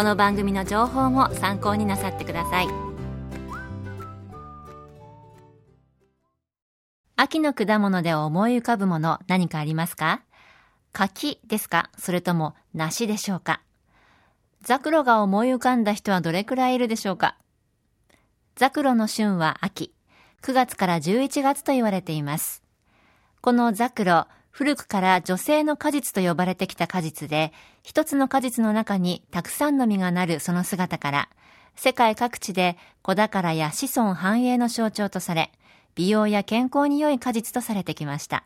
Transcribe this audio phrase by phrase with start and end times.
[0.00, 2.68] この番組の情報も参考になさってください。
[7.16, 10.22] 秋の果物で思い浮かぶもの何かありますか？
[10.92, 11.90] 柿ですか？
[11.98, 13.60] それとも梨でしょうか？
[14.62, 17.36] ザクロが思い浮かんだ人はどれくらいいるでしょうか？
[18.56, 19.92] ザクロの旬は秋。
[20.40, 22.62] 9月から11月と言われています。
[23.42, 31.28] このザクロ、古くから女性の果実と呼ばれてきた果実で、一つの果実の中にたくさんの実がなるその姿から、
[31.76, 35.52] 世界各地で子宝や子孫繁栄の象徴とされ、
[35.94, 38.44] 美容や健康に良い果実とされてきました。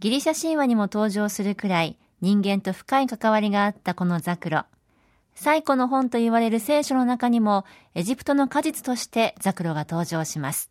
[0.00, 4.64] ギリシャ神話にも登場するくらい人間と深い関わりがあったこのザクロ。
[5.34, 10.70] 最古の本と言われる聖書の中にもエジプトの果実としてザクロが登場します。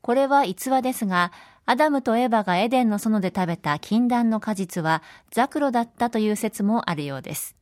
[0.00, 1.32] これは逸話ですが、
[1.64, 7.56] アダムとエバがエデンの園で食べた禁断の果実はザクロだったという説もあるようです。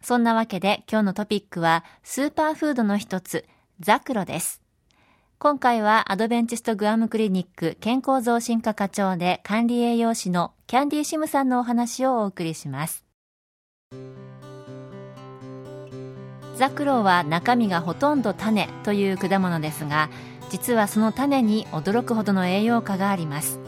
[0.00, 3.44] そんなわけで今日のトピックはスーパーフードの一つ、
[3.80, 4.60] ザクロです。
[5.38, 13.04] 今回はアドベンチストグアムクリニック健康増進科課長で管理栄養士のキャンディーシムさんのお話をお送りします。
[16.56, 20.08] ザクロは中身がほとんど種という果物ですが、
[20.50, 23.60] 実はその種に驚くほどの栄養価があります。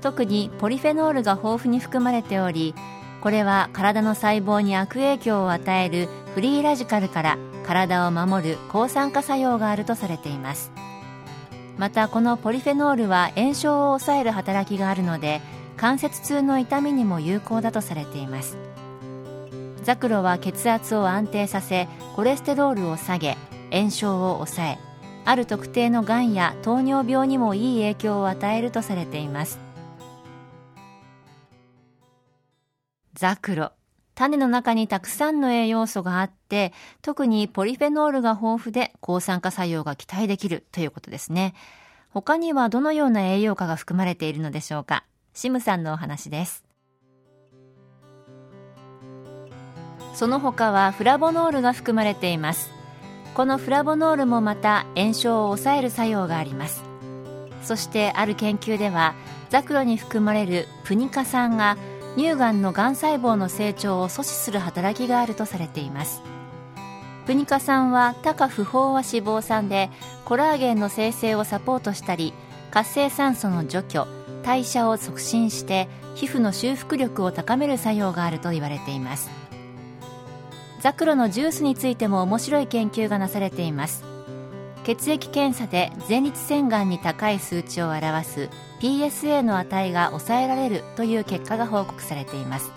[0.00, 2.74] 特にポリフェノールが豊富に含まれており
[3.20, 10.70] これは体の細胞に悪影響を与えるフリーラジカルから体を守る抗酸化作用があるとされています。
[11.76, 15.40] またこのポリフェノールは炎症を抑える働きがあるので
[15.76, 18.56] 関節痛の痛みにも有効だとされています。
[19.82, 23.36] ザクロは血圧を安定させコレステロールを下げ
[23.72, 24.85] 炎症を抑え
[25.26, 29.58] ある特定のがんや糖尿病にもいい影響を与えるとされています。
[33.14, 33.72] ザクロ。
[34.14, 36.72] 種の中にたくさんの栄養素があって
[37.02, 41.54] 特にポリフェノールが豊富で抗酸化作用が期待できるということですね。
[42.10, 45.04] 他にはどのような栄養価が含まれているのでしょうか。
[45.34, 46.64] シムさんのお話です。
[50.14, 52.75] その他はフラボノールが含まれています。
[53.36, 56.82] このフラボノールもまた炎症を抑える作用があります。
[57.62, 59.14] そしてある研究では
[59.50, 61.76] ザクロに含まれるプニカ酸が
[62.16, 66.22] 乳がんのがん細胞の成長を阻止する働きがあるとされています。
[67.26, 69.90] プニカ酸は高不飽和脂肪酸で
[70.24, 72.32] コラーゲンの生成をサポートしたり
[72.70, 74.06] 活性酸素の除去
[74.44, 79.45] 代謝を促進して皮膚の修復力を高める作用があると言われています。
[80.86, 84.04] ザクロのジュースについても面白い研究がなされています。
[84.84, 92.70] 血液検査で前立腺がんに高い数値を表す PSA の値が抑えられるという結果が報告されています。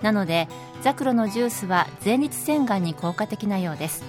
[0.00, 0.48] なので
[0.80, 4.02] ザクロのジュースは前立腺がんに効果的なようです。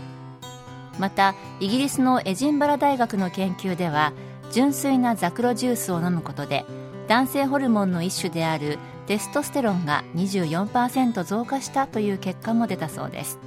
[0.97, 4.13] またイギリスのエジンバラ大学の研究では
[4.53, 6.63] 純粋なザクロジュースを飲むことで
[7.09, 13.39] 男性ホルモンの一種であるテストステロンが24%増加したという結果も出たそうです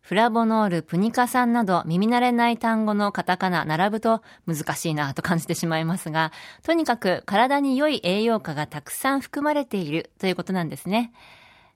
[0.00, 6.30] フラボノール、プニカ酸など耳慣れない単語のカタカナ並ぶと難しいなと感じてしまいますが、
[6.62, 11.10] とにかく体に良い栄養価がたくさん含まれているということなんですね。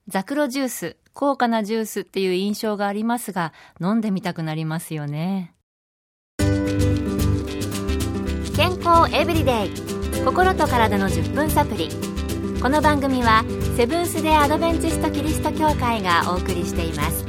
[0.08, 5.54] ザクロジュース、高価なジュースっていう印象がありますが、飲んでみたくなりますよね。
[8.54, 11.88] 健康エブリデイ心と体の10分サプリ。
[12.60, 13.44] この番組は
[13.76, 17.24] セブンス・デ・アドベンチスト・キリスト教会がお送りしています。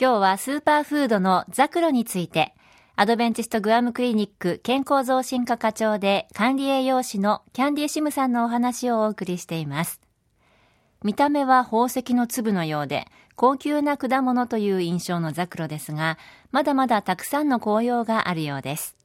[0.00, 2.54] 今日はスーパーフードのザクロについて
[2.94, 10.07] アドベンチストグアムクリニック健康増進科課長で管理栄養士のキャンディシムさんのお話をお送りしています。
[11.04, 13.06] 見た目は宝石の粒のようで、
[13.36, 16.18] 高級な果物という印象のザクロですが、
[16.50, 18.98] まだまだたくさんの紅葉があるようです。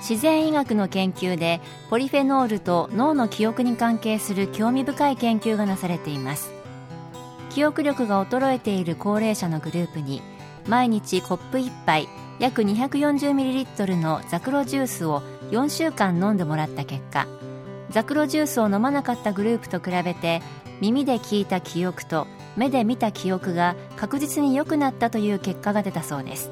[0.00, 1.60] 自然医学の研究で
[1.90, 6.50] ポリフェノールと脳の記憶に関係する興味深い研究がなされています
[7.50, 10.22] 記憶力が衰えている高齢者のグループに
[10.66, 12.08] 毎日コップ1杯
[12.38, 15.20] 約 240ml のザクロジュースを
[15.50, 17.26] 4週間飲んでもらった結果
[17.90, 20.42] ザクロジュースを飲まなかったグループと比べて
[20.80, 22.26] 耳で聞いた記憶と
[22.56, 26.50] 目で見た記憶が確実に良くなったという結果が出たそうです。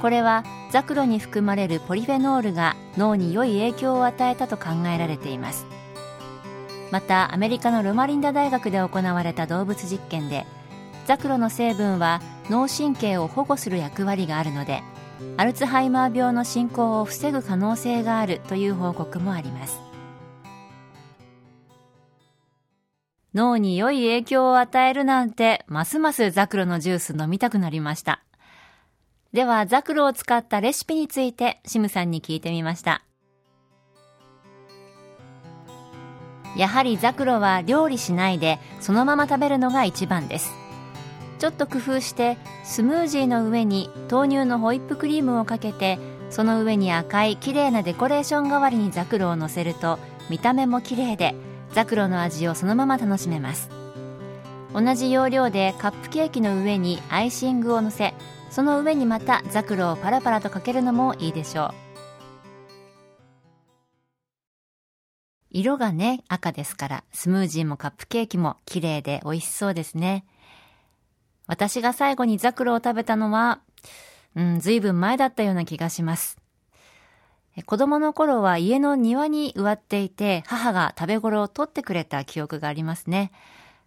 [0.00, 5.66] これはザクロに含まれるポリフェノールが脳に良い影響を与えたと考えられています。
[6.90, 10.46] またアメリカのロマリンダ大学で行われた動物実験で
[11.06, 12.20] ザクロの成分は
[12.50, 14.82] 脳神経を保護する役割があるので
[15.36, 19.93] アルツハイマー病の進行を防ぐ可能性があるという報告もあります。
[23.34, 28.22] 脳に良い影響を与えるなんてますますザクロのジュース飲みたくなりました。
[29.32, 33.02] ではザクロを使ったレシピについてシムさんに聞いてみました。
[36.56, 40.52] やはりザクロは料理しないでそのまま食べるのが一番です。
[41.40, 45.98] ちょっと工夫してスムージーの上に豆乳のホイップクリームをかけて
[46.30, 49.98] その上に赤い綺麗なデコレーション代わりにザクロをのせると
[50.30, 51.34] 見た目も綺麗で
[51.74, 53.68] ザクロの味をそのまま楽しめます。
[54.72, 58.14] 同じ要領でカップケーキの上にアイシングをのせ
[58.50, 61.74] その上にまたザクロをパラパラとかけるのもいいでしょう。
[65.50, 70.24] 色がね赤ですからスムージーもカップケーキも綺麗で美味しそうですね。
[71.46, 73.60] 私が最後にザクロを食べたのは、
[74.34, 76.38] うん、ずいぶん前だったような気がします。
[77.62, 83.30] 子供の頃は家の庭に植わっていて、母が食べ頃を取ってくれた記憶がありますね。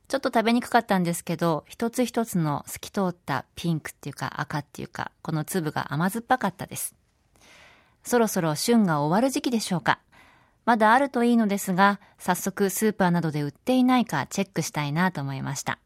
[0.08, 6.96] ちょっと食べにくかったんですけど、一つ一つの透き通ったピンクっていうか赤っていうか、この粒が甘酸っぱかったです。
[8.04, 10.00] そろそろ旬が終わる時期でしょうか。
[10.64, 15.80] まだあるといいのですが、早速スーパーなどで売っていないかチェックしたいなと思いました。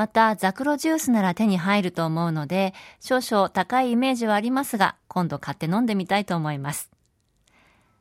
[0.00, 6.90] また、ザクロジュースなら手に入ると思うので、少々高いイメージはありますが、今度買って飲んでみたいと思います。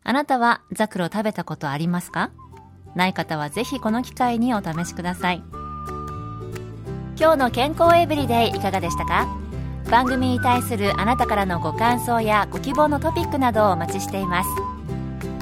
[0.05, 2.31] あなたはザクロ食べたことありますか？
[2.95, 5.43] ない方はぜひこの機会にお試しください。
[7.19, 9.27] 今日の健康エブリデイいかがでしたか？
[9.91, 14.49] 番組に対するあなたからのご感想やご希望のトピックなどをお待ちしています。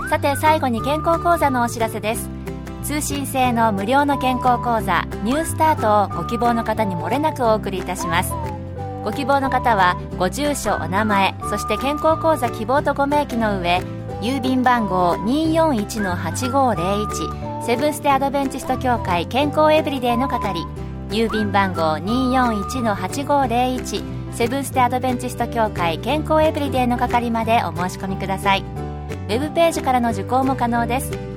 [0.09, 2.35] さて最後に健康講座のお知らせです。
[2.87, 8.31] 通信制の無料の健康講座ニュースタートをご希望の方にもれなくお送りいたします。
[9.03, 13.81] ご希望の方はご住所お名前そして健康講座希望とご名義の上
[14.21, 20.61] 郵便番号241-8501セブンステアドベンチスト協会健康エブリデイの係
[21.09, 28.61] 郵便番号241-8501セブンステアドベンチスト協会健康エブリデイの係までお申し込みください。
[28.61, 31.36] ウェブページからの受講も可能です。